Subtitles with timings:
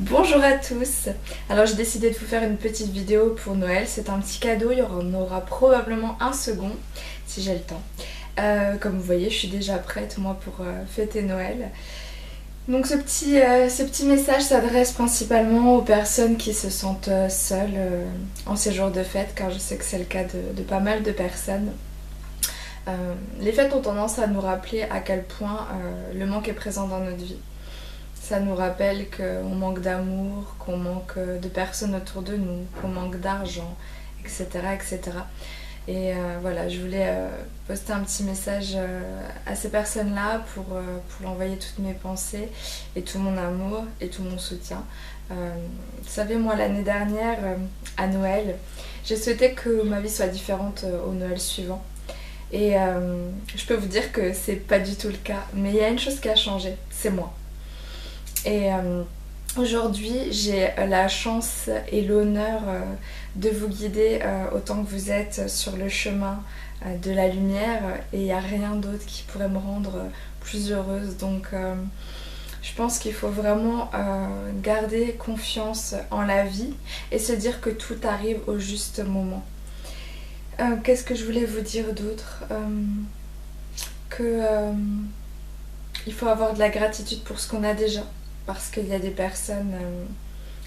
[0.00, 1.08] Bonjour à tous
[1.48, 4.72] Alors j'ai décidé de vous faire une petite vidéo pour Noël, c'est un petit cadeau,
[4.72, 6.72] il y en aura probablement un second
[7.28, 7.80] si j'ai le temps.
[8.40, 11.70] Euh, comme vous voyez je suis déjà prête moi pour euh, fêter Noël.
[12.66, 17.78] Donc ce petit, euh, ce petit message s'adresse principalement aux personnes qui se sentent seules
[18.46, 21.04] en ces jours de fête car je sais que c'est le cas de, pas mal
[21.04, 21.70] de personnes.
[23.38, 25.68] les fêtes ont tendance à nous rappeler à quel point
[26.12, 27.38] le manque est présent dans notre vie.
[28.24, 33.20] Ça nous rappelle qu'on manque d'amour, qu'on manque de personnes autour de nous, qu'on manque
[33.20, 33.76] d'argent,
[34.24, 35.18] etc., etc.
[35.86, 37.28] Et euh, voilà, je voulais euh,
[37.68, 39.02] poster un petit message euh,
[39.44, 42.48] à ces personnes-là pour, pour envoyer toutes mes pensées
[42.96, 44.82] et tout mon amour et tout mon soutien.
[45.28, 45.36] vous
[46.08, 47.38] savez, moi, l'année dernière,
[47.98, 48.56] à Noël,
[49.04, 51.84] j'ai souhaité que ma vie soit différente au Noël suivant.
[52.52, 52.76] Et
[53.54, 55.44] je peux vous dire que c'est pas du tout le cas.
[55.52, 57.34] Mais il y a une chose qui a changé, c'est moi.
[58.44, 59.02] Et euh,
[59.56, 62.82] aujourd'hui, j'ai la chance et l'honneur euh,
[63.36, 66.42] de vous guider euh, autant que vous êtes sur le chemin
[67.02, 70.04] de la lumière et il n'y a rien d'autre qui pourrait me rendre
[70.40, 71.16] plus heureuse.
[71.16, 71.48] Donc
[72.60, 73.90] je pense qu'il faut vraiment
[74.62, 76.74] garder confiance en la vie
[77.10, 79.42] et se dire que tout arrive au juste moment.
[80.82, 82.44] Qu'est-ce que je voulais vous dire d'autre?
[84.10, 84.42] Que
[86.06, 88.02] il faut avoir de la gratitude pour ce qu'on a déjà
[88.46, 90.04] parce qu'il y a des personnes euh,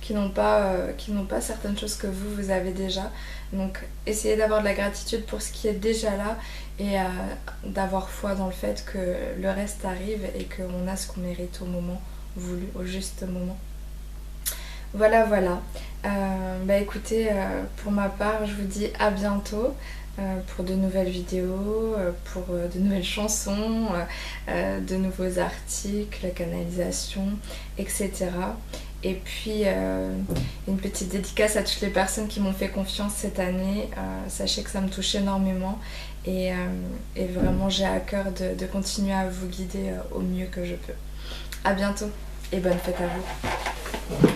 [0.00, 0.92] qui n'ont pas, euh,
[1.28, 3.10] pas certaines choses que vous, vous avez déjà.
[3.52, 6.38] Donc essayez d'avoir de la gratitude pour ce qui est déjà là
[6.78, 7.04] et euh,
[7.64, 11.60] d'avoir foi dans le fait que le reste arrive et qu'on a ce qu'on mérite
[11.62, 12.00] au moment
[12.36, 13.58] voulu, au juste moment.
[14.94, 15.60] Voilà, voilà.
[16.02, 17.30] bah écoutez,
[17.78, 19.74] pour ma part, je vous dis à bientôt.
[20.48, 21.96] Pour de nouvelles vidéos,
[22.32, 23.88] pour de nouvelles chansons,
[24.48, 27.28] de nouveaux articles, canalisation,
[27.78, 28.30] etc.
[29.04, 29.64] Et puis
[30.68, 33.88] une petite dédicace à toutes les personnes qui m'ont fait confiance cette année.
[34.28, 35.78] sachez que ça me touche énormément
[36.26, 36.52] et,
[37.16, 40.94] vraiment j'ai à cœur de, de, continuer à vous guider au mieux que je peux.
[41.64, 42.10] A bientôt
[42.52, 44.31] et bonne fête à vous.